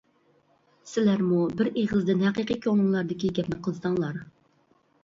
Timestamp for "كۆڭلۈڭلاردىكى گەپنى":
2.65-3.63